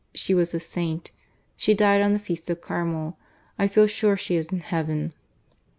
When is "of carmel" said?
2.49-3.19